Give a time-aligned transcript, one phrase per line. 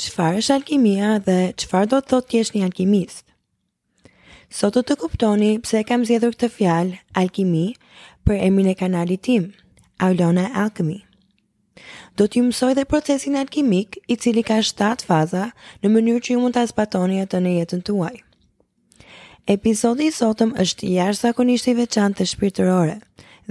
[0.00, 3.22] qëfar është alkimia dhe qëfar do të thotë jesh një alkimist.
[4.52, 7.68] Sot do të kuptoni pse kam zjedhur këtë fjalë alkimi
[8.26, 9.48] për emrin e kanalit tim,
[10.04, 11.00] Aulona Alchemy.
[12.16, 15.48] Do t'ju mësoj dhe procesin alkimik i cili ka 7 faza
[15.82, 18.14] në mënyrë që ju mund të aspatoni atë në jetën tuaj.
[19.52, 22.96] Episodi i sotëm është jashtë zakonisht i veçantë të shpirtërore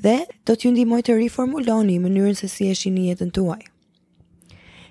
[0.03, 0.15] dhe
[0.47, 3.61] do t'ju ndimoj të riformuloni mënyrën se si eshi një jetën tuaj.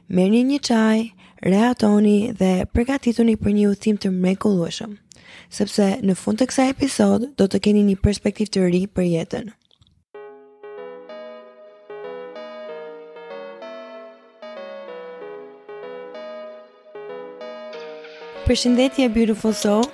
[0.06, 1.02] Merë një një qaj,
[1.44, 4.92] reatoni dhe përgatituni për një udhtim të mrekullueshëm,
[5.52, 9.52] sepse në fund të kësaj episod do të keni një perspektivë të ri për jetën.
[18.46, 19.84] Përshëndetje beautiful soul.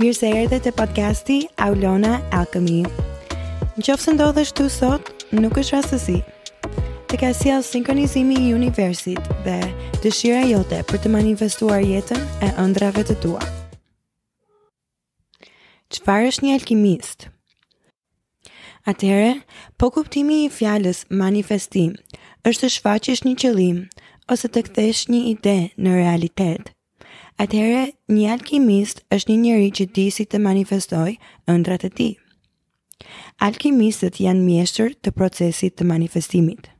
[0.00, 2.80] Mirë se erdhe te podcasti Aulona Alchemy.
[3.76, 6.20] Nëse ndodhesh këtu sot, nuk është rastësi
[7.12, 9.56] të ka sjell sinkronizimi i universit dhe
[10.00, 13.42] dëshira jote për të manifestuar jetën e ëndrave të tua.
[15.92, 17.26] Çfarë është një alkimist?
[18.88, 19.34] Atëherë,
[19.76, 21.92] po kuptimi i fjalës manifestim
[22.48, 23.82] është të shfaqësh një qëllim
[24.32, 26.72] ose të kthesh një ide në realitet.
[27.44, 27.84] Atëherë,
[28.16, 31.18] një alkimist është një njeri që di si të manifestoj
[31.52, 32.08] ëndrat e ti.
[33.44, 36.71] Alkimistët janë mjeshtër të procesit të manifestimit.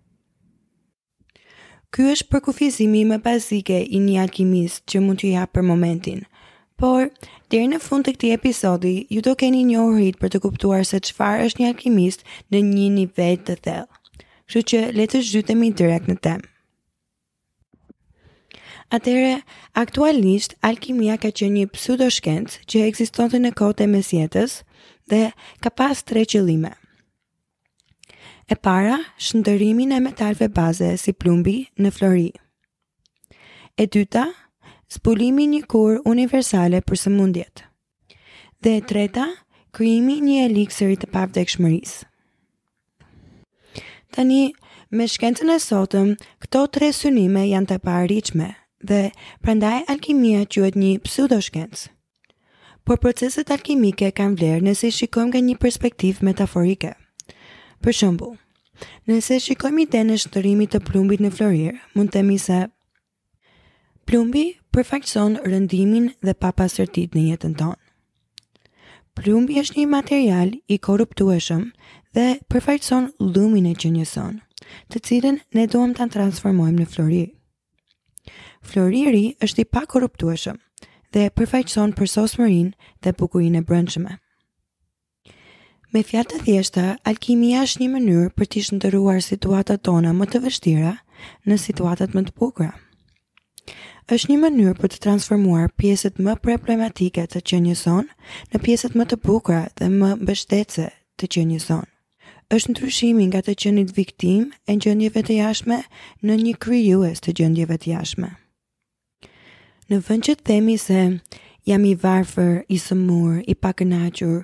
[1.93, 6.23] Ky është përkufizimi më bazike i një alkimist që mund t'ju jap për momentin.
[6.81, 7.11] Por,
[7.53, 11.03] deri në fund të këtij episodi, ju do keni një orit për të kuptuar se
[11.11, 12.25] çfarë është një alkimist
[12.57, 14.25] në një nivel të thellë.
[14.49, 16.49] Kështu që le të zhytemi direkt në temë.
[18.97, 19.37] Atëherë,
[19.85, 24.63] aktualisht alkimia ka qenë një pseudoshkencë që ekzistonte në kohët e mesjetës
[25.13, 25.27] dhe
[25.61, 26.73] ka pas tre qëllime.
[28.53, 32.27] E para, shëndërimin e metalve baze si plumbi në flori.
[33.81, 34.27] E dyta,
[34.93, 37.63] zbulimi një kur universale për së mundjet.
[38.63, 39.25] Dhe e treta,
[39.73, 41.95] kryimi një eliksëri të pavdek këshmëris.
[44.13, 44.43] Tani,
[44.93, 46.11] me shkencën e sotëm,
[46.45, 48.21] këto tre synime janë të parë
[48.91, 49.01] dhe
[49.41, 51.89] prandaj alkimia quhet një pseudoshkencë.
[52.85, 56.93] Por proceset alkimike kanë vlerë nëse shikojmë nga një perspektivë metaforike.
[57.83, 58.35] Për shembull,
[59.11, 62.59] nëse shikojmë idenë e shtrimit të plumbit në Florir, mund të themi se
[64.07, 64.45] plumbi
[64.77, 67.81] përfaqëson rëndimin dhe papastërtit në jetën tonë.
[69.19, 71.67] Plumbi është një material i korruptueshëm
[72.17, 74.39] dhe përfaqëson lumin e gjënjeson,
[74.93, 77.31] të cilën ne duham të në transformojmë në florir.
[78.63, 80.63] Floriri është i pa korruptueshëm
[81.17, 84.21] dhe përfaqëson përsosmërin dhe bukurin e brëndshme.
[85.93, 90.39] Me fjalë të thjeshta, alkimia është një mënyrë për të shndërruar situatat tona më të
[90.41, 90.93] vështira
[91.51, 92.71] në situatat më të bukura.
[94.17, 98.09] Është një mënyrë për të transformuar pjesët më problematike të qenjes son
[98.55, 100.87] në pjesët më të bukura dhe më mbështetëse
[101.21, 101.85] të qenjes son.
[102.57, 105.79] është ndryshimi nga të qenit viktim e gjëndjeve të jashme
[106.25, 108.31] në një krijues të gjëndjeve të jashme.
[109.91, 110.99] Në vënd që të themi se
[111.69, 114.41] jam i varfër, i sëmur, i pakënaqur,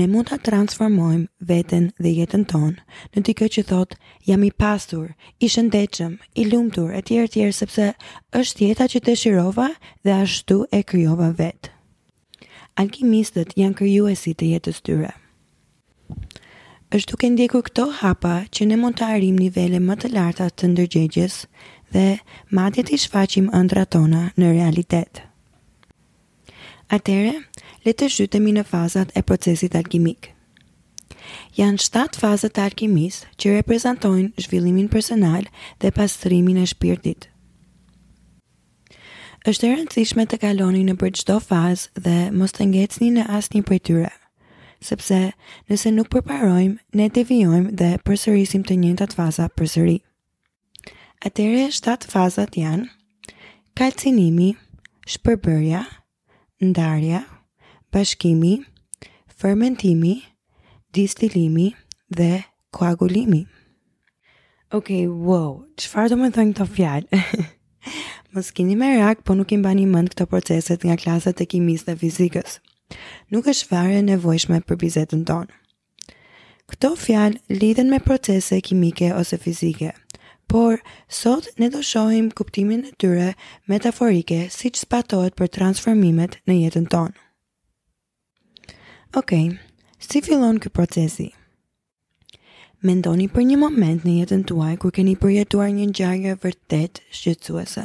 [0.00, 2.78] ne mund të transformojmë veten dhe jetën tonë
[3.16, 3.96] në dikë që thot
[4.28, 7.88] jam i pastur, i shëndechëm, i lumtur, e tjerë tjerë sepse
[8.40, 9.70] është jeta që të shirova
[10.04, 11.70] dhe ashtu e kryova vetë.
[12.80, 15.12] Alkimistët janë kryuesi të jetës tyre.
[16.96, 20.66] është duke ndjekur këto hapa që ne mund të arim nivele më të larta të
[20.72, 21.34] ndërgjegjes
[21.94, 22.02] dhe
[22.56, 25.22] madje të shfaqim ëndra tona në realitet.
[26.92, 27.32] Atere,
[27.86, 30.28] le të shytemi në fazat e procesit alkimik.
[31.56, 35.46] Janë 7 fazat alkimis që reprezentojnë zhvillimin personal
[35.80, 37.28] dhe pastrimin e shpirtit.
[39.48, 43.56] Êshtë e rëndësishme të kaloni në për qdo fazë dhe mos të ngecni në asë
[43.56, 44.12] një për tyre,
[44.82, 45.18] sepse
[45.70, 49.98] nëse nuk përparojmë, ne devijojmë dhe përsërisim të njëntat faza përsëri.
[51.26, 52.86] Atere 7 fazat janë
[53.78, 54.52] kalcinimi,
[55.16, 55.86] shpërbërja,
[56.62, 57.26] ndarja, ndarja,
[57.92, 58.64] bashkimi,
[59.40, 60.14] fermentimi,
[60.94, 61.74] distilimi
[62.16, 62.30] dhe
[62.72, 63.42] koagulimi.
[64.72, 64.88] Ok,
[65.28, 67.18] wow, qëfar do më thënë këto fjallë?
[68.32, 71.46] më s'kini me rak, po nuk i mba një mënd këto proceset nga klasët e
[71.52, 72.54] kimisë dhe fizikës.
[73.32, 75.50] Nuk është fare nevojshme për bizetën tonë.
[76.72, 79.90] Këto fjallë lidhen me procese kimike ose fizike,
[80.48, 80.80] por
[81.20, 83.28] sot ne do shohim kuptimin e tyre
[83.68, 87.20] metaforike si që spatohet për transformimet në jetën tonë.
[89.12, 89.28] Ok,
[90.00, 91.26] si fillon kë procesi?
[92.80, 97.84] Mendoni për një moment në jetën tuaj kur keni përjetuar një ngjarje vërtet shqetsuese.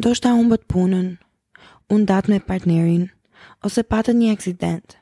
[0.00, 1.10] Do shta unë bët punën,
[1.92, 3.04] unë datë me partnerin,
[3.60, 4.96] ose patët një eksident.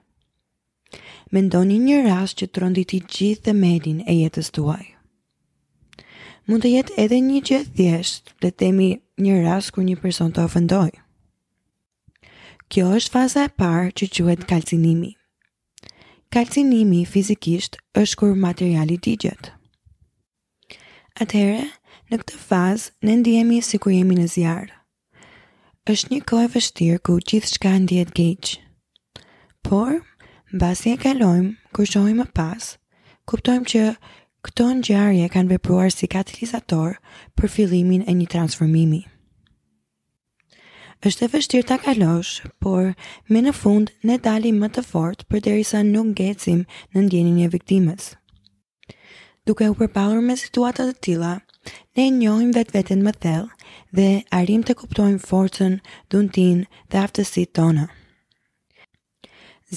[1.31, 4.83] Mendoni një rast që të rënditi gjithë dhe medin e jetës tuaj.
[6.51, 8.91] Mund të jetë edhe një gjithë thjesht, le temi
[9.23, 11.05] një rast kur një person të ofendojë.
[12.75, 15.15] Kjo është faza e parë që quhet kalcinimi.
[16.37, 19.49] Kalcinimi fizikisht është kur materiali digjet.
[21.25, 21.63] Atëherë,
[22.13, 24.69] në këtë fazë ne ndihemi sikur jemi në zjarr.
[25.95, 28.53] Është një kohë e vështirë ku gjithçka ndihet keq.
[29.65, 30.03] Por,
[30.53, 32.75] mbasi e kalojmë, kur shohim më pas,
[33.33, 33.87] kuptojmë që
[34.45, 36.99] këto ngjarje kanë vepruar si katalizator
[37.33, 39.03] për fillimin e një transformimi
[41.07, 42.31] është e vështirë ta kalosh,
[42.65, 42.89] por
[43.33, 46.65] me në fund ne dalim më të fort për derisa nuk ngjecim
[46.95, 48.09] në ndjenin e viktimës.
[49.47, 51.31] Duke u përpallur me situata të tilla,
[51.97, 54.09] ne njohim vetë vetën më thellë dhe
[54.41, 55.79] arrim të kuptojmë forcën,
[56.11, 57.87] dhuntin dhe aftësit tona.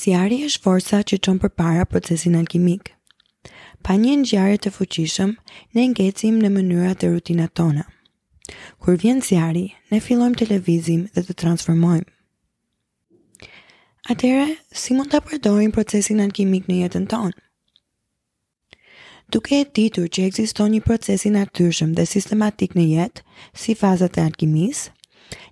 [0.01, 2.95] Zjarri është forca që çon për para procesin alkimik.
[3.83, 5.33] Pa një njare të fuqishëm,
[5.75, 7.87] ne ngecim në mënyrat të rutinat tona.
[8.79, 12.07] Kur vjen zjari, ne fillojmë të levizim dhe të transformojmë.
[14.09, 17.35] Atere, si mund të përdorim procesin alkimik në jetën tonë?
[19.31, 24.25] Duke e ditur që ekziston një procesin atyrshëm dhe sistematik në jetë, si fazat e
[24.25, 24.89] alkimisë,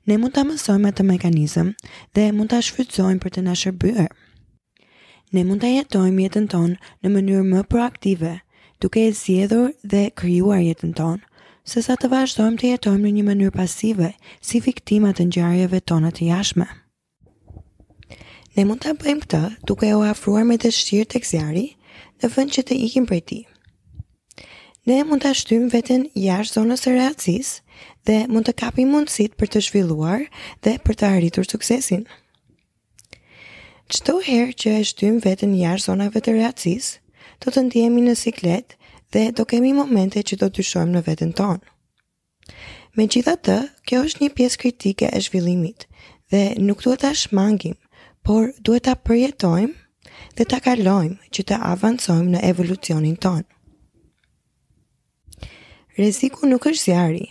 [0.09, 1.69] ne mund të mësojmë atë mekanizëm
[2.17, 4.07] dhe mund të shfrytëzojmë për të nashërbyrë.
[5.37, 6.75] Ne mund të jetojmë jetën tonë
[7.05, 8.33] në mënyrë më proaktive,
[8.81, 11.21] duke e zjedhur dhe kryuar jetën tonë,
[11.69, 14.07] se sa të vazhdojmë të jetojmë në një mënyrë pasive
[14.49, 16.65] si viktimat të ngjarjeve tona të jashme.
[18.57, 21.67] Ne mund ta bëjmë këtë duke u afruar me dëshirë tek zjarri,
[22.23, 23.43] në vend që të ikim prej tij.
[24.89, 27.51] Ne mund ta shtymë veten jashtë zonës së reacis
[28.09, 30.25] dhe mund të kapim mundësitë për të zhvilluar
[30.65, 32.07] dhe për të arritur suksesin.
[33.93, 36.95] Çdo herë që e shtym veten jashtë zonave të reacis,
[37.39, 38.78] do të, të ndihemi në sikletë
[39.13, 41.75] dhe do kemi momente që do të shojmë në vetën tonë.
[42.97, 43.55] Me gjitha të,
[43.87, 45.85] kjo është një pjesë kritike e zhvillimit
[46.29, 47.77] dhe nuk duhet të shmangim,
[48.25, 49.75] por duhet të përjetojmë
[50.37, 53.45] dhe të kalojmë që të avancojmë në evolucionin tonë.
[55.99, 57.25] Reziku nuk është zjari.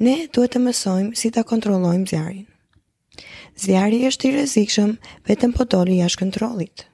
[0.00, 2.46] Ne duhet të mësojmë si të kontrollojmë zjarin.
[3.60, 4.94] Zjari është i rezikshëm
[5.28, 6.68] vetëm po doli jashtë kontrollit.
[6.74, 6.89] kontrolit.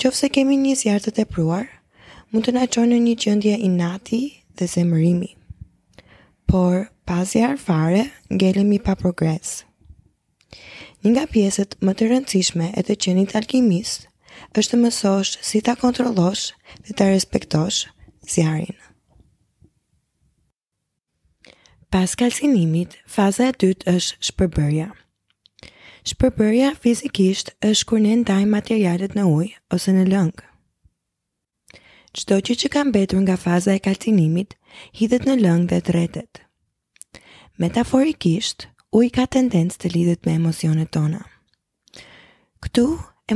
[0.00, 1.66] Qofse kemi një zjarë të tepruar,
[2.32, 4.18] mund të na çojë në një gjendje inati
[4.56, 5.28] dhe zemërimi.
[6.48, 9.62] Por pa zjarë fare, ngelemi pa progres.
[11.04, 14.08] Një nga pjesët më të rëndësishme e të qenit alkimist
[14.58, 16.48] është të mësosh si ta kontrollosh
[16.86, 17.84] dhe ta respektosh
[18.24, 18.78] zjarin.
[21.92, 24.90] Pas kalsinimit, faza e dytë është shpërbërja.
[26.10, 30.46] Shpërbërja fizikisht është kur ne ndajmë materialet në ujë ose në lëngë.
[32.20, 34.56] Çdo gjë që ka mbetur nga faza e kalcinimit
[35.00, 36.40] hidhet në lëngë dhe tretet.
[37.62, 38.66] Metaforikisht,
[39.00, 41.22] uji ka tendencë të lidhet me emocionet tona.
[42.64, 42.84] Ktu,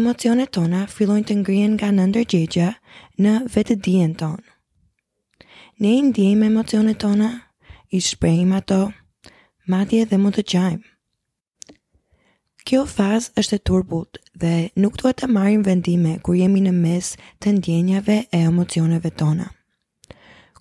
[0.00, 2.66] emocionet tona fillojnë të ngrihen nga nëndërgjegja
[3.26, 4.42] në vetëdijen tonë.
[5.86, 7.30] Ne i ndjejmë emocionet tona,
[7.94, 8.82] i shprehim ato,
[9.70, 10.87] madje dhe mund të qajmë.
[12.66, 14.49] Kjo fazë është e turbut dhe
[14.82, 17.11] nuk duhet të marrim vendime kur jemi në mes
[17.42, 19.44] të ndjenjave e emocioneve tona.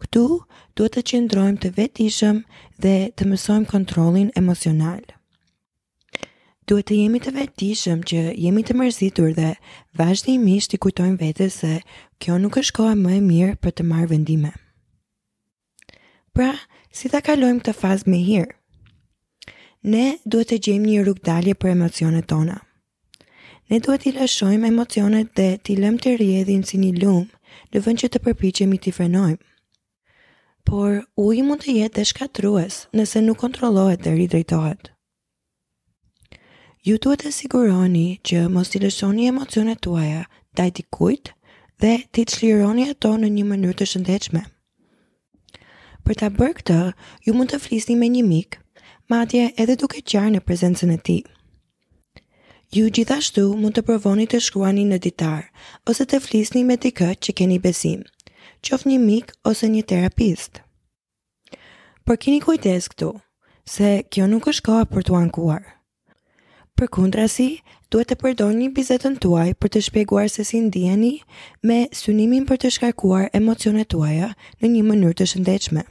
[0.03, 0.21] Ktu
[0.77, 2.41] duhet të qëndrojmë të vetëdijshëm
[2.85, 5.01] dhe të mësojmë kontrollin emocional.
[6.69, 9.50] Duhet të jemi të vetëdijshëm që jemi të mërzitur dhe
[10.01, 11.74] vazhdimisht i kujtojmë vetes se
[12.21, 14.53] kjo nuk është koha më e mirë për të marrë vendime.
[16.38, 16.51] Pra,
[16.93, 18.53] si ta kalojmë këtë fazë me hirë?
[19.85, 22.55] ne duhet të gjejmë një rrugdalje për emocionet tona.
[23.69, 27.27] Ne duhet i lëshojmë emocionet dhe t'i lëmë të rjedhin si një lumë,
[27.73, 29.41] në vend që të përpiqemi t'i frenojmë.
[30.65, 34.89] Por uji mund të jetë dhe shkatrues nëse nuk kontrollohet dhe ridrejtohet.
[36.85, 40.25] Ju duhet të siguroni që mos t'i lëshoni emocionet tuaja
[40.57, 41.33] t'i dikujt
[41.81, 44.41] dhe t'i çlironi ato në një mënyrë të shëndetshme.
[46.05, 46.81] Për ta bërë këtë,
[47.25, 48.59] ju mund të flisni me një mik,
[49.09, 51.17] madje edhe duke qarë në prezencën e ti.
[52.74, 55.43] Ju gjithashtu mund të provoni të shkruani në ditar,
[55.88, 58.01] ose të flisni me dikë që keni besim,
[58.65, 60.62] qof një mik ose një terapist.
[62.05, 63.12] Por kini kujtes këtu,
[63.69, 65.62] se kjo nuk është koha për të ankuar.
[66.75, 67.50] Për kundra si,
[67.89, 71.15] duhet të përdojnë një bizetën tuaj për të shpeguar se si ndjeni
[71.63, 75.85] me synimin për të shkarkuar emocionet tuaja në një mënyrë të shëndechme.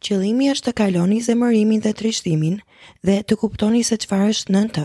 [0.00, 2.56] Qëllimi është të kaloni zemërimin dhe trishtimin
[3.06, 4.84] dhe të kuptoni se qëfar është në të.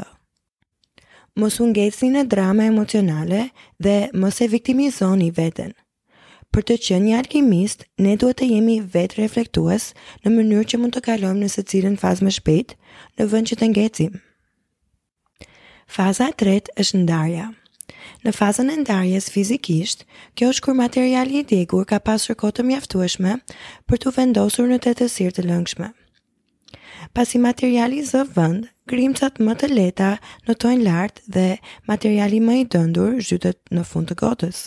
[1.39, 3.45] Mos ungeci në drama emocionale
[3.85, 3.93] dhe
[4.23, 5.71] mos e viktimizoni veten.
[6.51, 9.89] Për të qenë një alkimist, ne duhet të jemi vetë reflektues
[10.25, 12.75] në mënyrë që mund të kalojmë në secilën fazë më shpejt,
[13.19, 14.13] në vend që të ngecim.
[15.97, 17.49] Faza e është ndarja.
[18.25, 20.03] Në fazën e ndarjes fizikisht,
[20.37, 23.33] kjo është kur materiali i degur ka pasur kohë të mjaftueshme
[23.91, 25.89] për të vendosur në tetësirë të lëngshme.
[27.17, 30.09] Pasi materiali zë vënd, grimcat më të leta
[30.47, 31.45] notojnë lartë dhe
[31.91, 34.61] materiali më i dëndur zhytet në fund të gotës.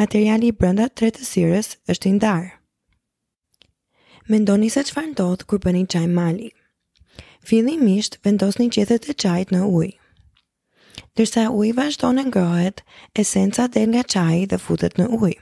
[0.00, 2.50] Materiali i brenda tretësirës është i ndarë.
[4.32, 6.50] Mendoni se çfarë ndodh kur bëni çaj mali.
[7.50, 9.90] Fillimisht vendosni qetet e çajit në ujë
[11.18, 12.80] dërsa uj vazhdo në ngrohet,
[13.20, 15.32] esenca del nga qaj dhe futet në uj.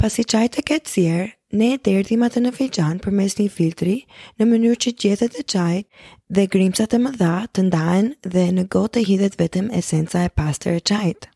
[0.00, 3.46] Pas i qaj të ketë sirë, ne e derdhim atë në fejxan për mes një
[3.56, 3.94] filtri
[4.40, 5.76] në mënyrë që gjethet e qaj
[6.36, 10.80] dhe grimsat e mëdha të ndajen dhe në gotë të hidhet vetëm esenca e pastër
[10.80, 11.28] e qajt.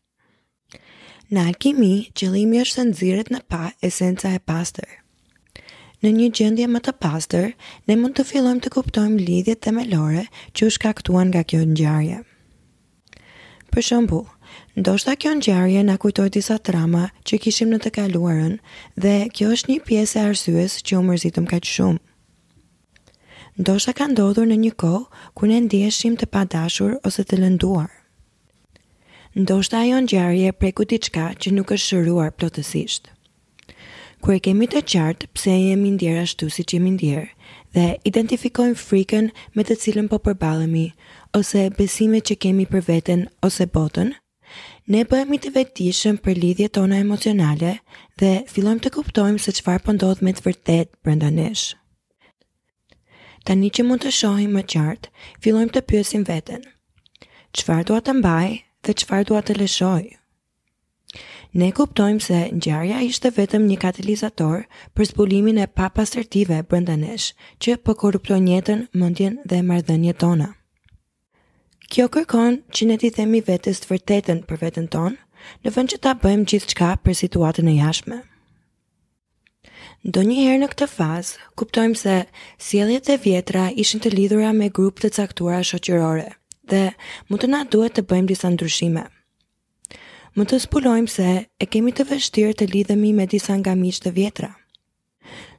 [1.29, 4.89] Në alkimi, qëllimi është të nëziret në pa esenca e pastër.
[6.03, 7.51] Në një gjendje më të pastër,
[7.87, 10.25] ne mund të fillojmë të kuptojmë lidhjet themelore
[10.55, 12.21] që u shkaktuan nga kjo ngjarje.
[13.69, 14.25] Për shembull,
[14.81, 18.55] ndoshta kjo ngjarje na kujtoi disa trama që kishim në të kaluarën
[19.03, 21.99] dhe kjo është një pjesë e arsyes që u mërzitëm kaq shumë.
[23.61, 25.05] Ndoshta ka ndodhur në një kohë
[25.37, 27.91] kur ne ndiheshim të padashur ose të lënduar.
[29.37, 33.11] Ndoshta ajo ngjarje preku diçka që nuk është shëruar plotësisht.
[34.25, 37.29] Kur e kemi të qartë pse jemi ndjer ashtu siç jemi ndjerë,
[37.73, 40.87] dhe identifikojmë frikën me të cilën po përballemi,
[41.37, 44.13] ose besimet që kemi për veten ose botën,
[44.93, 47.75] ne bëhemi të vetëdijshëm për lidhjet tona emocionale
[48.21, 51.67] dhe fillojmë të kuptojmë se çfarë po ndodh me të vërtetë brenda nesh.
[53.45, 56.65] Tani që mund të shohim më qartë, fillojmë të pyesim veten.
[57.57, 60.18] Çfarë dua ta mbaj dhe çfarë dua të lëshoj?
[61.57, 64.59] Ne kuptojmë se ngjarja ishte vetëm një katalizator
[64.93, 70.51] për zbulimin e papastërtive brenda nesh, që po korruptojnë jetën, mendjen dhe marrëdhëniet tona.
[71.89, 75.17] Kjo kërkon që ne t'i themi vetes të vërtetën për veten tonë,
[75.65, 78.21] në vend që ta bëjmë gjithçka për situatën e jashtme.
[80.05, 82.19] Do njëherë në këtë fazë, kuptojmë se
[82.69, 86.29] sieljet e vjetra ishën të lidhura me grupë të caktuara shoqërore
[86.69, 86.83] dhe
[87.25, 89.09] mund të na duhet të bëjmë disa ndryshime
[90.37, 94.11] më të spulojmë se e kemi të vështirë të lidhemi me disa nga miqë të
[94.17, 94.49] vjetra.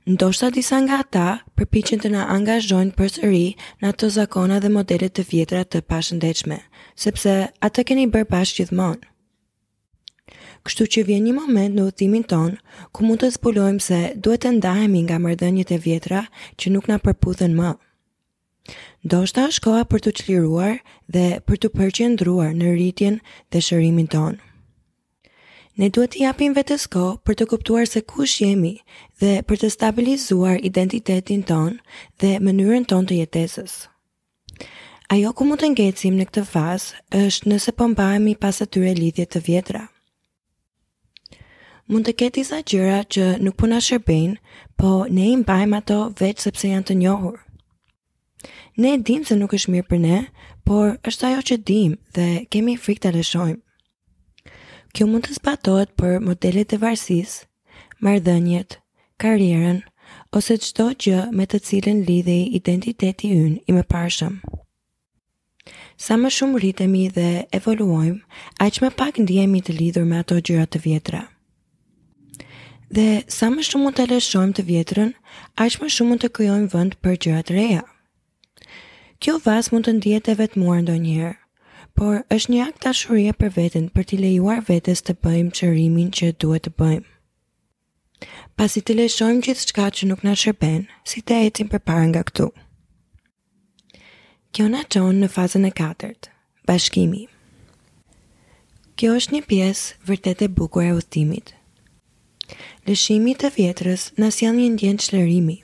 [0.09, 3.45] Ndoshta disa nga ata përpichin të na angazhojnë për sëri
[3.83, 6.59] në ato zakona dhe modelet të vjetra të pashëndechme,
[6.97, 7.35] sepse
[7.69, 9.03] ata keni bërë pashë gjithmonë.
[10.63, 12.59] Kështu që vjen një moment në utimin tonë,
[12.93, 16.25] ku mund të spulojmë se duhet të ndahemi nga mërdënjit e vjetra
[16.61, 17.73] që nuk na përputhen më.
[19.05, 20.77] Ndoshta është koha për të qliruar
[21.09, 23.19] dhe për të përqendruar në rritjen
[23.51, 24.39] dhe shërimin tonë.
[25.79, 28.73] Ne duhet të japim vetes kohë për të kuptuar se kush jemi
[29.23, 31.79] dhe për të stabilizuar identitetin tonë
[32.21, 33.77] dhe mënyrën tonë të jetesës.
[35.15, 37.87] Ajo ku mund të ngecim në këtë fazë është nëse po
[38.43, 39.85] pas atyre lidhje të vjetra.
[41.91, 44.37] Mund të ketë disa gjëra që nuk puna po shërbejnë,
[44.79, 47.39] po ne i mbajmë ato vetë sepse janë të njohur.
[48.77, 50.21] Ne dimë se nuk është mirë për ne,
[50.67, 53.59] por është ajo që dimë dhe kemi frikë ta lëshojmë.
[54.95, 57.35] Kjo mund të zbatohet për modelet e varsis,
[58.03, 58.79] mardhënjet,
[59.23, 59.77] karjerën,
[60.39, 64.41] ose shto gjë me të cilin lidhe identiteti yn i me parshëm.
[66.01, 67.29] Sa më shumë rritemi dhe
[67.59, 68.21] evoluojmë,
[68.67, 71.21] aq më pak ndihemi të lidhur me ato gjëra të vjetra.
[72.91, 73.07] Dhe
[73.37, 75.13] sa më shumë mund të lëshojmë të vjetrën,
[75.65, 77.85] aq më shumë mund të krijojmë vend për gjëra të reja.
[79.21, 81.37] Kjo vas mund të ndihet e vetmuar ndonjëherë
[81.99, 86.33] por është një akt dashurie për veten, për t'i lejuar vetes të bëjmë çrrimin që
[86.43, 87.07] duhet të bëjmë.
[88.61, 92.51] Pasi të lëshojmë gjithçka që nuk na shërben, si të ecim përpara nga këtu.
[94.53, 96.29] Kjo na çon në fazën e katërt,
[96.69, 97.25] bashkimi.
[98.99, 101.55] Kjo është një pjesë vërtet e bukur e udhëtimit.
[102.89, 105.57] Lëshimi i të vjetrës na sjell një ndjenjë çlirimi,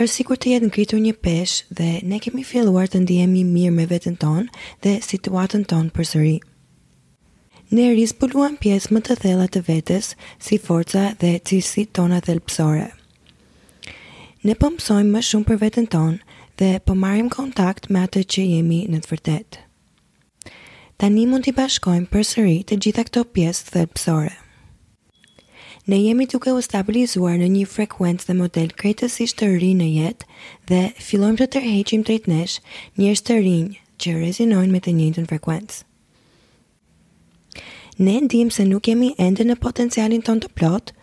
[0.00, 3.84] është sikur të jetë ngritur një peshë dhe ne kemi filluar të ndihemi mirë me
[3.90, 4.46] veten tonë
[4.84, 6.36] dhe situatën tonë përsëri.
[7.76, 12.86] Ne rispoluam pjesë më të thella të vetes, si forca dhe cilësit tona thelpsore.
[14.46, 16.18] Ne po mësojmë më shumë për veten tonë
[16.62, 19.66] dhe po marrim kontakt me atë që jemi në të vërtetë.
[21.00, 24.32] Tani mund t'i bashkojmë përsëri të gjitha këto pjesë thelpsore.
[25.90, 30.26] Ne jemi duke u stabilizuar në një frekuencë dhe model krejtësisht të rinj në jetë
[30.70, 32.54] dhe fillojmë të tërheqim drejt nesh
[33.00, 33.72] njerëz të rinj
[34.04, 35.80] që rezinojnë me të njëjtën frekuencë.
[38.06, 40.94] Ne ndijmë se nuk jemi ende në potencialin tonë të plot,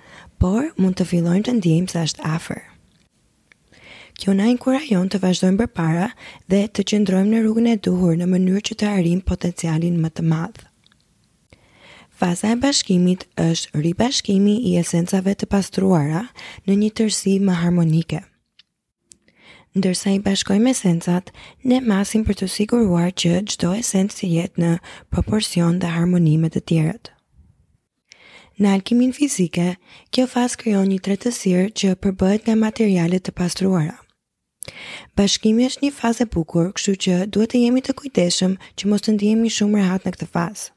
[0.44, 2.63] por mund të fillojmë të ndijmë se është afër.
[4.22, 6.08] Kjo na inkurajon të vazhdojmë përpara
[6.53, 10.27] dhe të qëndrojmë në rrugën e duhur në mënyrë që të arrijmë potencialin më të
[10.32, 10.63] madh.
[12.17, 16.21] Faza e bashkimit është ribashkimi i esencave të pastruara
[16.67, 18.21] në një tërsi më harmonike.
[19.77, 21.27] Ndërsa i bashkojmë esencat,
[21.69, 24.71] ne masim për të siguruar që gjdo esencë si jetë në
[25.13, 27.12] proporcion dhe harmonimet të tjerët.
[28.57, 29.67] Në alkimin fizike,
[30.09, 34.00] kjo fazë kryon një tretësir që përbëhet nga materialet të pastruara.
[35.15, 39.05] Bashkimi është një fazë e bukur, kështu që duhet të jemi të kujteshëm që mos
[39.05, 40.67] të ndihemi shumë rehat në këtë fazë.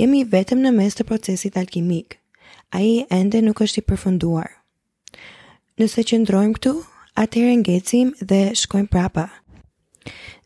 [0.00, 2.16] Jemi vetëm në mes të procesit alkimik.
[2.76, 4.50] A i ende nuk është i përfunduar.
[5.78, 6.72] Nëse që ndrojmë këtu,
[7.22, 9.26] atër e ngecim dhe shkojmë prapa.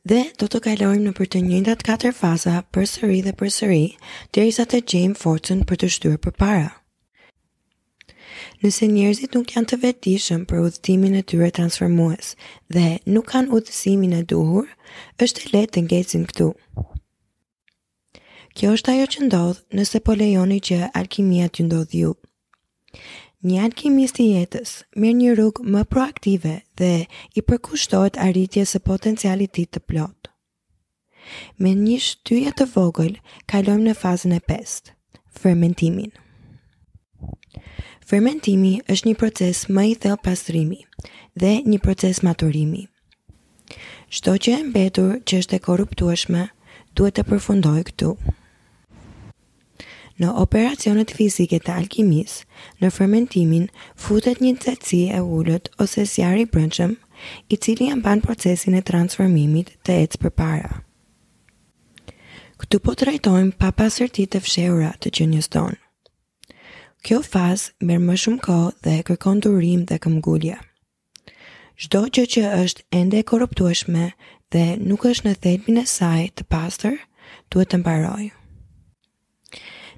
[0.09, 3.85] Dhe do të kajlojmë në për të njëndat katër faza për sëri dhe për sëri,
[4.31, 6.71] të risa të gjejmë forcen për të shtyrë për para.
[8.63, 12.35] Nëse njerëzit nuk janë të vetishëm për udhëtimin e tyre transformues
[12.77, 14.69] dhe nuk kanë udhësimin e duhur,
[15.27, 16.49] është e letë të ngecim këtu.
[18.59, 22.09] Kjo është ajo që ndodh nëse po lejoni që alkimia t'ju ndodh ju.
[23.49, 26.91] Një alkimist i jetës merr një rrugë më proaktive dhe
[27.41, 30.29] i përkushtohet arritjes së potencialit të, të plot.
[31.63, 33.17] Me një shtyje të vogël,
[33.53, 34.93] kalojmë në fazën e 5,
[35.43, 36.13] fermentimin.
[38.11, 40.83] Fermentimi është një proces më i thellë pastrimi
[41.41, 42.85] dhe një proces maturimi.
[44.13, 46.47] Çdo që e mbetur që është e korruptueshme
[46.95, 48.11] duhet të përfundojë këtu.
[50.21, 52.43] Në operacionet fizike të alkimis,
[52.83, 56.93] në fermentimin, futet një cëci e ullët ose sjarë i brëndshëm,
[57.49, 60.73] i cili janë banë procesin e transformimit të ecë për para.
[62.61, 65.79] Këtu po të rajtojmë pa pasërti të fsheura të që një stonë.
[67.03, 70.61] Kjo fazë mërë më shumë ko dhe kërkon durim dhe këmgullja.
[71.83, 74.13] Shdo që që është ende e korruptueshme
[74.55, 76.95] dhe nuk është në thejtmin e saj të pastër,
[77.51, 78.31] duhet të mbarojë.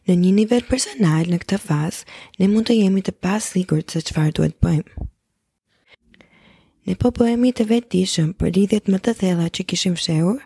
[0.09, 4.03] Në një nivel personal në këtë fazë, ne mund të jemi të pas sigur të
[4.09, 5.07] qëfar duhet bëjmë.
[6.89, 10.43] Ne po bëhemi të vetë dishëm për lidhjet më të thella që kishim fshehur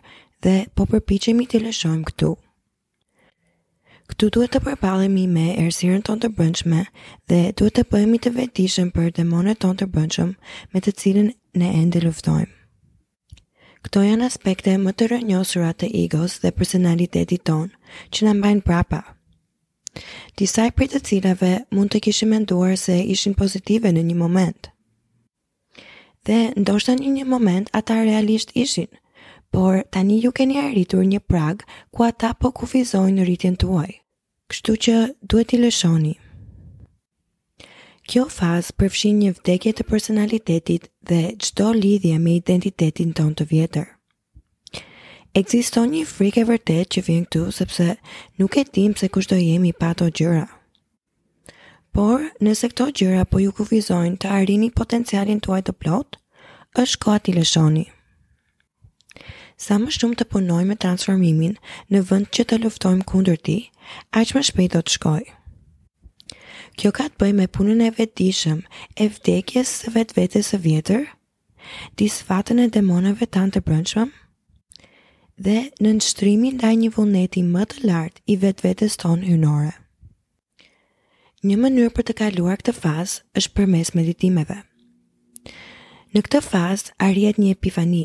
[0.47, 2.29] dhe po përpichemi të lëshojmë këtu.
[4.13, 6.79] Këtu duhet të përpallemi me ersiren tonë të brendshme
[7.27, 10.31] dhe duhet të bëhemi të vetëdijshëm për demonet tonë të brendshëm
[10.73, 12.47] me të cilën ne ende luftojmë.
[13.85, 17.73] Këto janë aspekte më të rënjosura të egos dhe personalitetit tonë
[18.15, 19.03] që në mbajnë prapa,
[20.39, 24.69] disa i për të cilave mund të kishim menduar se ishin pozitive në një moment.
[26.27, 28.87] Dhe ndoshta në një moment ata realisht ishin,
[29.51, 33.91] por tani ju keni arritur një prag ku ata po kufizojnë rritjen tuaj.
[34.49, 34.95] Kështu që
[35.29, 36.13] duhet t'i lëshoni.
[38.09, 43.89] Kjo fazë përfshin një vdekje të personalitetit dhe çdo lidhje me identitetin ton të vjetër.
[45.37, 47.85] Ekziston një frikë e vërtet që vjen këtu sepse
[48.41, 50.47] nuk e dim se kush do jemi pa ato gjëra.
[51.93, 56.17] Por, nëse këto gjëra po ju kufizojnë të arrini potencialin tuaj të plot,
[56.81, 57.85] është koha t'i lëshoni.
[59.61, 61.53] Sa më shumë të punojmë me transformimin
[61.93, 63.57] në vend që të luftojmë kundër ti,
[64.21, 65.35] aq më shpejt do të shkojë.
[66.79, 68.63] Kjo ka të bëjë me punën e vetishëm
[68.97, 71.05] e vdekjes së vetvetes së vjetër,
[72.01, 74.13] disfatën e demonave tanë të brendshëm,
[75.39, 79.71] dhe në nështrimin da një vullneti më të lartë i vetë vetës tonë hynore.
[81.47, 84.57] Një mënyrë për të kaluar këtë fazë është për mes meditimeve.
[86.11, 88.03] Në këtë fazë arjet një epifani,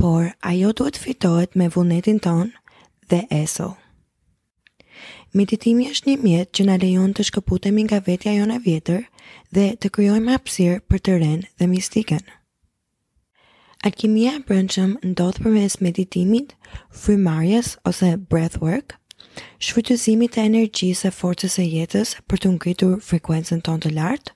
[0.00, 2.50] por ajo duhet fitohet me vullnetin tonë
[3.12, 3.68] dhe eso.
[5.36, 9.04] Meditimi është një mjetë që në lejon të shkëputemi nga vetja jona vjetër
[9.52, 12.30] dhe të kryojmë apsirë për të renë dhe mistikenë.
[13.82, 16.52] Alkimia e brendshëm ndodh përmes meditimit,
[17.02, 18.92] frymarrjes ose breathwork,
[19.68, 24.34] shfrytëzimit të energjisë së forcës së jetës për të ngritur frekuencën tonë të lartë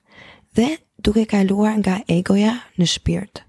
[0.59, 0.65] dhe
[1.07, 3.43] duke kaluar nga egoja në shpirt.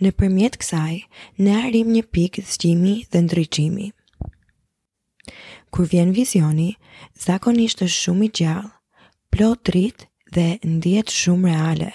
[0.00, 0.96] Në përmjet kësaj,
[1.44, 3.90] ne arrim një pikë zgjimi dhe ndryqimi.
[5.74, 6.70] Kur vjen vizioni,
[7.26, 8.72] zakonisht është shumë i gjallë,
[9.36, 11.92] plot dritë dhe ndjetë shumë reale.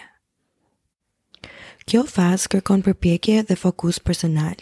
[1.89, 4.53] Kjo fazë kërkon përpjekje dhe fokus personal.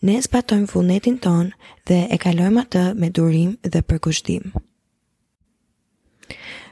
[0.00, 1.50] Ne zbatojmë vullnetin ton
[1.84, 4.46] dhe e kalojmë atë me durim dhe përkushtim.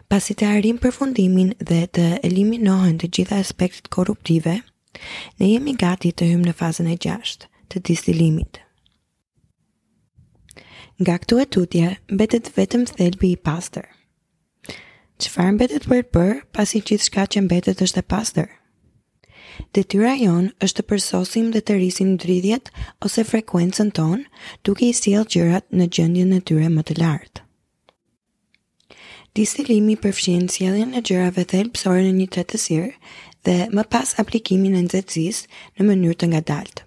[0.08, 4.54] Pasi të arrim përfundimin dhe të eliminohen të gjitha aspektet korruptive,
[5.36, 8.62] ne jemi gati të hymë në fazën e gjashtë, të distilimit.
[11.02, 11.90] Nga këtu e tutje,
[12.22, 13.84] betet vetëm thelbi i pastër.
[15.20, 16.26] Qëfar mbetet për të
[16.56, 18.48] pasi gjithë shka që mbetet është e pastër?
[19.74, 22.70] Detyra jon është të përsosim dhe të rrisim dridhjet
[23.08, 24.22] ose frekuencën ton,
[24.68, 27.44] duke i sjell gjërat në gjendjen e tyre më të lartë.
[29.36, 32.92] Distilimi limi përfshin sjedhjen e gjërave të në një të të sirë
[33.46, 36.84] dhe më pas aplikimin e nxehtësisë në mënyrë të nga daltë.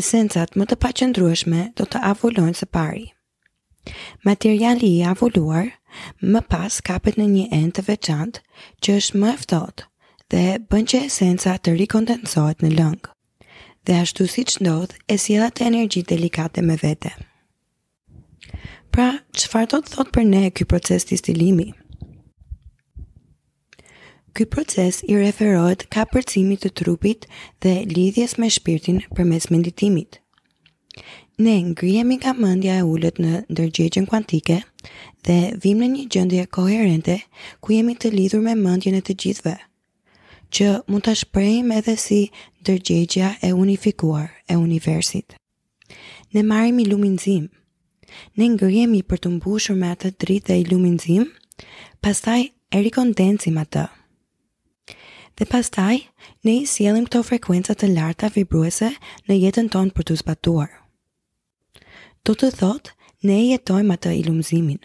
[0.00, 3.06] Esencat më të paqëndrueshme do të avullojnë së pari.
[4.28, 5.66] Materiali i avulluar
[6.32, 8.40] më pas kapet në një end të veçantë
[8.84, 9.90] që është më eftotë
[10.32, 13.10] dhe bën që esenca të rikondensohet në lëngë.
[13.84, 17.10] Dhe ashtu si që ndodhë, e edhe të energji delikate me vete.
[18.94, 19.08] Pra,
[19.52, 21.68] farë do të thot për ne këj proces të stilimi?
[24.32, 27.26] Ky proces i referohet ka përcimit të trupit
[27.60, 30.22] dhe lidhjes me shpirtin për mes menditimit.
[31.44, 34.62] Ne ngrihemi nga mendja e ulët në ndërgjegjen kuantike
[35.28, 37.18] dhe vim në një gjendje koherente
[37.60, 39.58] ku jemi të lidhur me mendjen e të gjithëve
[40.52, 42.18] që mund të shprejmë edhe si
[42.66, 45.38] dërgjegja e unifikuar e universit.
[46.34, 47.46] Ne marim i luminzim,
[48.36, 51.24] ne ngërjemi për të mbushur me atë dritë dhe i luminzim,
[52.04, 53.86] pastaj e rikondensim atë.
[55.40, 56.02] Dhe pastaj,
[56.44, 58.92] ne i sielim këto frekuencat të larta vibruese
[59.30, 60.68] në jetën tonë për të zbatuar.
[62.24, 62.92] Do të thotë,
[63.24, 64.76] ne i jetojmë atë i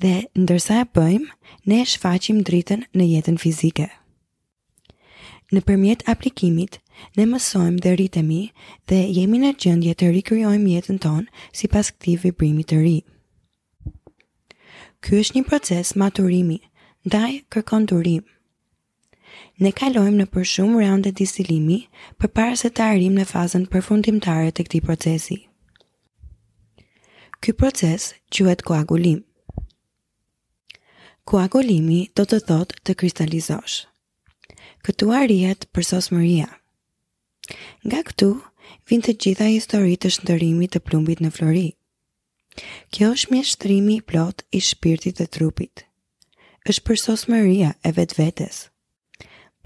[0.00, 1.26] Dhe ndërsa e bëjmë,
[1.68, 3.90] ne shfaqim dritën në jetën fizike.
[5.54, 6.76] Në përmjet aplikimit,
[7.18, 8.36] ne mësojmë dhe rritemi
[8.90, 12.92] dhe jemi në gjëndje të rikryojmë jetën tonë si pas këti vibrimi të ri.
[15.02, 16.60] Ky është një proces maturimi,
[17.08, 18.22] ndaj kërkon durim.
[19.64, 21.80] Ne kalojmë në për shumë e distilimi
[22.20, 25.38] për para se të arrim në fazën përfundimtare të këti procesi.
[27.42, 29.24] Ky proces quhet koagulim.
[31.24, 33.80] Koagulimi do të thotë të kristalizosh
[34.86, 36.46] këtu arjet për sos mëria.
[37.84, 38.28] Nga këtu,
[38.88, 41.66] vinë të gjitha historitë të shëndërimit të plumbit në Flori.
[42.94, 45.84] Kjo është mjeshtrimi i plot i shpirtit dhe trupit.
[46.70, 48.56] është për sos mëria e vetë vetës.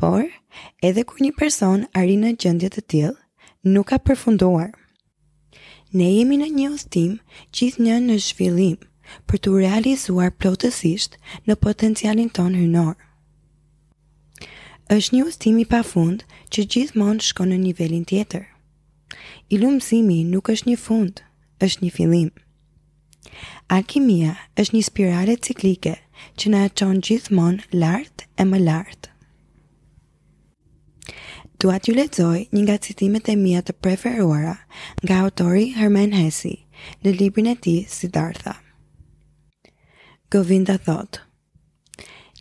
[0.00, 0.22] Por,
[0.88, 3.18] edhe kur një person arri në gjëndjet të tjilë,
[3.74, 4.68] nuk ka përfunduar.
[5.96, 7.16] Ne jemi në një ostim
[7.52, 8.78] gjithë një në zhvillim
[9.26, 11.18] për të realizuar plotësisht
[11.50, 12.96] në potencialin ton hynorë
[14.92, 18.44] është një ustimi pa fund që gjithmonë shkon në nivelin tjetër.
[19.48, 21.20] I lumësimi nuk është një fund,
[21.60, 22.30] është një filim.
[23.72, 25.94] Alkimia është një spirale ciklike
[26.38, 29.10] që në aqon gjithmonë lartë e më lartë.
[31.62, 34.56] Dua t'ju lexoj një nga citimet e mia të preferuara
[35.00, 36.58] nga autori Herman Hesse
[37.04, 38.58] në librin e tij Siddhartha.
[40.28, 41.24] Govinda thotë: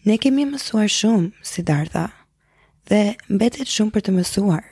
[0.05, 2.09] Ne kemi mësuar shumë Siddhartha
[2.91, 4.63] dhe mbetet shumë për të mësuar.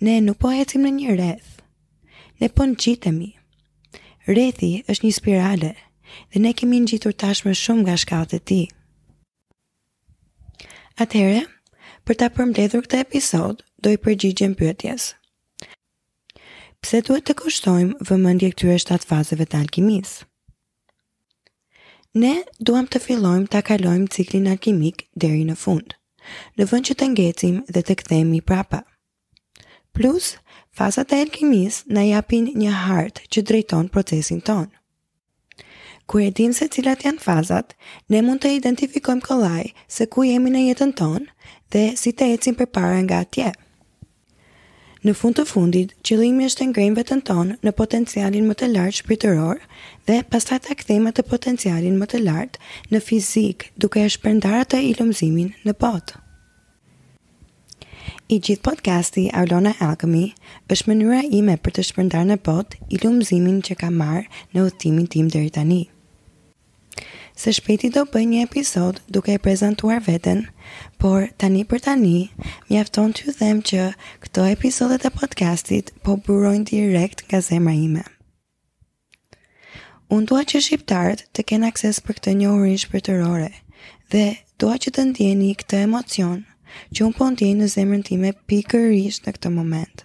[0.00, 1.50] Ne nuk po ecim në një rreth.
[2.40, 3.30] Ne po ngjitemi.
[4.28, 5.74] Rrethi është një spirale
[6.32, 8.66] dhe ne kemi ngjitur tashmë shumë nga shkallët e tij.
[11.00, 11.42] Atëherë,
[12.04, 15.14] për ta përmbledhur këtë episod, do i përgjigjem pyetjes.
[16.80, 20.24] Pse duhet të kushtojmë vëmendje këtyre shtat fazeve të alkimisë?
[22.20, 25.94] Ne duham të fillojmë ta kalojmë ciklin alkimik deri në fund
[26.58, 28.82] në vënd që të ngjecim dhe të kthemi prapa.
[29.96, 30.34] Plus,
[30.76, 34.68] fazat e alkimis na japin një hart që drejton procesin ton.
[36.10, 37.76] Kur e dim se cilat janë fazat,
[38.10, 41.26] ne mund të identifikojmë kollaj se ku jemi në jetën tonë
[41.74, 43.52] dhe si të ecim përpara nga atje.
[45.06, 48.96] Në fund të fundit, qëllimi është të ngrenë vetën tonë në potencialin më të lartë
[48.98, 49.62] shpirtëror
[50.10, 54.80] dhe pastaj ta kthejmë atë potencialin më të lartë në fizik, duke e shpërndarë atë
[54.90, 56.18] ilumzimin në botë.
[58.34, 60.24] I gjithë podcasti Aulona Alchemy
[60.74, 65.30] është mënyra ime për të shpërndarë në botë ilumzimin që ka marrë në udhëtimin tim
[65.34, 65.80] deri tani.
[67.40, 70.42] Së shpejti do bëj një episod duke e prezantuar veten,
[71.00, 72.16] por tani për tani
[72.70, 73.86] mjafton të ju them që
[74.26, 78.02] këto episodet e podcastit po burojnë direkt nga zemra ime.
[80.10, 83.44] Unë dua që shqiptarët të kenë akses për këtë njohurin shpirtërore
[84.14, 84.22] dhe
[84.62, 86.32] dua që të ndjeni këtë emocion
[86.96, 90.02] që unë po ndjeni në zemrën time pikërisht në këtë moment.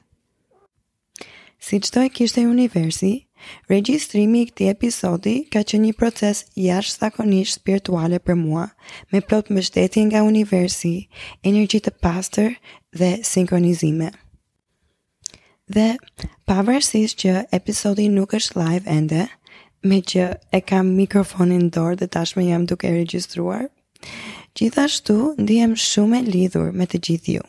[1.65, 3.11] Si qëto e kishtë e universi,
[3.71, 8.63] Regjistrimi i këtij episodi ka qenë një proces jashtëzakonisht spirituale për mua,
[9.13, 10.93] me plot mbështetje nga universi,
[11.45, 12.53] energji të pastër
[13.01, 14.09] dhe sinkronizime.
[15.73, 15.87] Dhe
[16.49, 19.25] pavarësisht që episodi nuk është live ende,
[19.85, 20.21] me që
[20.51, 23.67] e kam mikrofonin dorë dhe tashme jam duke regjistruar.
[24.59, 27.43] Gjithashtu, ndihem shumë e lidhur me të gjithë ju.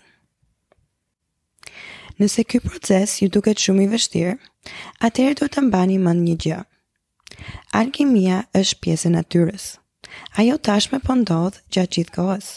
[2.21, 4.37] Nëse ky proces ju duket shumë i vështirë,
[5.09, 6.61] atëherë do të mbani mend një gjë.
[7.81, 9.65] Alkimia është pjesë e natyrës.
[10.41, 12.49] Ajo tashmë po ndodh gjatë gjithë kohës.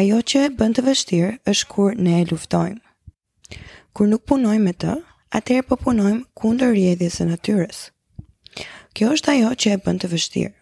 [0.00, 2.82] Ajo që e bën të vështirë është kur ne e luftojmë.
[3.96, 4.96] Kur nuk punojmë me të,
[5.38, 7.86] atëherë po punojmë kundër rrjedhjes së natyrës.
[8.98, 10.52] Kjo është ajo që e bën të vështirë.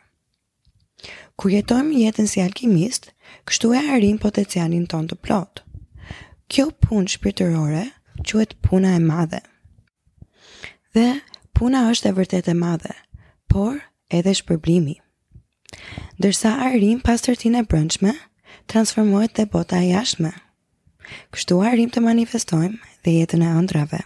[1.37, 3.11] Kur jetojmë jetën si alkimist,
[3.49, 5.63] kështu e arrim potencialin ton të plot.
[6.53, 7.85] Kjo punë shpirtërore
[8.25, 9.43] quhet puna e madhe.
[10.97, 11.09] Dhe
[11.57, 12.95] puna është e vërtet e madhe,
[13.53, 14.97] por edhe shpërblimi.
[16.23, 18.17] Dërsa arrim pastërtinë e brendshme,
[18.71, 20.33] transformohet dhe bota e jashme.
[21.35, 24.01] Kështu arrim të manifestojmë dhe jetën e ëndrave.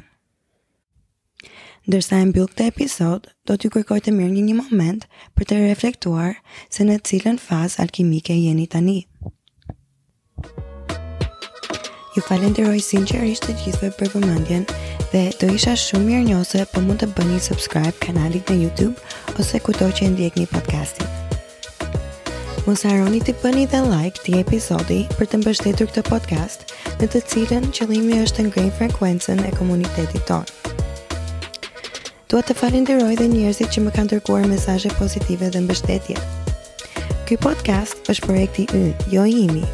[1.91, 5.07] Ndërsa e mbyll këtë episod, do t'ju kërkoj të mirë një një moment
[5.39, 6.37] për të reflektuar
[6.77, 8.95] se në cilën fazë alkimike jeni tani.
[12.15, 14.69] Ju falenderoj sinqerisht të gjithëve për vëmendjen
[15.11, 19.59] dhe do isha shumë mirë njose po mund të bëni subscribe kanalit në YouTube ose
[19.67, 21.11] kudo që e ndjekni podcastin.
[22.71, 26.71] Mos harroni të bëni dhe like të episodi për të mbështetur këtë podcast,
[27.03, 30.60] në të cilën qëllimi është të ngrenë frekuencën e komunitetit tonë.
[32.31, 36.15] Dua të falenderoj dhe njerëzit që më kanë dërguar mesazhe pozitive dhe mbështetje.
[37.27, 39.65] Ky podcast është projekti ynë, jo imi,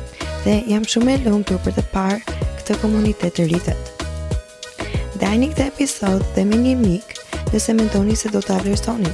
[0.47, 3.93] dhe jam shumë e lumtur për të parë këtë komunitet të rritet.
[5.21, 7.13] Dajni këtë episod dhe me një mik
[7.53, 9.13] nëse mendoni se do t'a vlerësoni.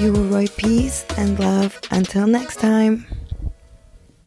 [0.00, 3.17] You will write peace and love until next time.